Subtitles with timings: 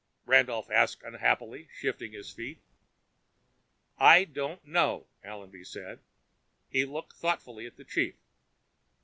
[0.25, 2.59] Randolph asked unhappily, shifting his feet.
[3.99, 5.99] "I don't know," Allenby said.
[6.71, 8.15] He looked thoughtfully at the chief.